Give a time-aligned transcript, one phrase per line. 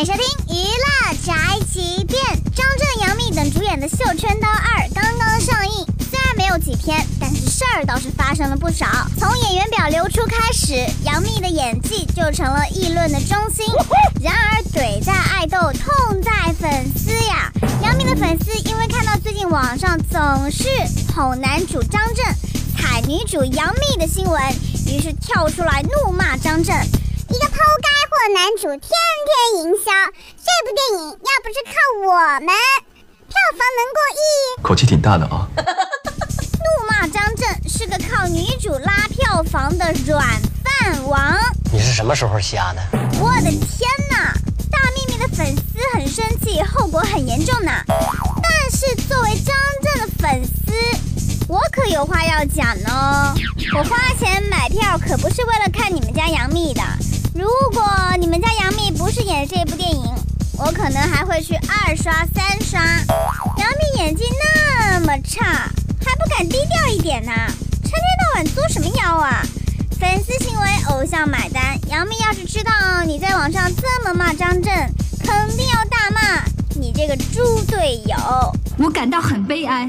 [0.00, 1.34] 迎收听娱乐宅
[1.70, 2.18] 急便。
[2.54, 8.86] 张震、杨幂等主演的《绣春刀二》刚刚上映，虽然没有几天，但是事儿倒是发生了不少。
[9.18, 10.72] 从演员表流出开始，
[11.04, 13.66] 杨幂的演技就成了议论的中心。
[14.22, 17.52] 然而，怼在爱豆，痛在粉丝呀！
[17.82, 20.64] 杨幂的粉丝因为看到最近网上总是
[21.12, 22.24] 捧男主张震、
[22.74, 24.42] 踩女主杨幂的新闻，
[24.86, 26.74] 于是跳出来怒骂张震。
[27.28, 27.58] 一个抛
[28.20, 29.90] 该货男主，天天营销
[30.36, 31.72] 这部电影，要不是靠
[32.06, 32.48] 我们，
[33.28, 34.62] 票房能过亿？
[34.62, 35.48] 口气挺大的啊！
[35.56, 40.22] 怒骂张震是个靠女主拉票房的软
[40.62, 41.34] 饭王。
[41.72, 42.82] 你是什么时候瞎的？
[43.18, 44.34] 我的天哪！
[44.70, 45.62] 大幂幂的粉丝
[45.94, 47.72] 很生气，后果很严重呢。
[47.88, 53.34] 但是作为张震的粉丝，我可有话要讲哦。
[53.78, 56.82] 我花钱买票可不是为了看你们家杨幂的。
[60.70, 62.80] 我可能还会去二刷、三刷。
[63.58, 64.22] 杨幂演技
[64.78, 65.68] 那么差，
[66.04, 67.32] 还不敢低调一点呢？
[67.82, 69.42] 成天到晚作什么妖啊？
[69.98, 71.76] 粉丝行为，偶像买单。
[71.88, 74.72] 杨幂要是知道你在网上这么骂张震，
[75.24, 76.44] 肯定要大骂
[76.76, 78.16] 你这个猪队友。
[78.78, 79.88] 我感到很悲哀。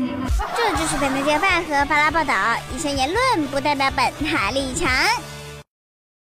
[0.58, 2.34] 这就是本台饭和巴拉报道，
[2.76, 4.90] 以上言论不代表本台立场。